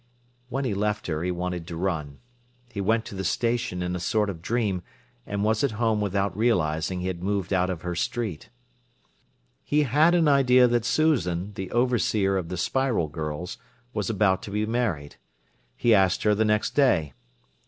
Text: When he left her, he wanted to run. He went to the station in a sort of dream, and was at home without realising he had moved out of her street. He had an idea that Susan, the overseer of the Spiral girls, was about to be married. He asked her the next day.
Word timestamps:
When 0.49 0.65
he 0.65 0.73
left 0.73 1.05
her, 1.05 1.21
he 1.21 1.29
wanted 1.29 1.67
to 1.67 1.75
run. 1.77 2.17
He 2.71 2.81
went 2.81 3.05
to 3.05 3.13
the 3.13 3.23
station 3.23 3.83
in 3.83 3.95
a 3.95 3.99
sort 3.99 4.31
of 4.31 4.41
dream, 4.41 4.81
and 5.27 5.43
was 5.43 5.63
at 5.63 5.73
home 5.73 6.01
without 6.01 6.35
realising 6.35 7.01
he 7.01 7.05
had 7.07 7.21
moved 7.21 7.53
out 7.53 7.69
of 7.69 7.83
her 7.83 7.93
street. 7.93 8.49
He 9.63 9.83
had 9.83 10.15
an 10.15 10.27
idea 10.27 10.67
that 10.67 10.85
Susan, 10.85 11.53
the 11.53 11.69
overseer 11.69 12.35
of 12.35 12.49
the 12.49 12.57
Spiral 12.57 13.09
girls, 13.09 13.59
was 13.93 14.09
about 14.09 14.41
to 14.41 14.49
be 14.49 14.65
married. 14.65 15.17
He 15.77 15.93
asked 15.93 16.23
her 16.23 16.33
the 16.33 16.45
next 16.45 16.71
day. 16.71 17.13